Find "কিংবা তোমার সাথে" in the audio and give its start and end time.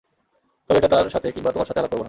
1.31-1.79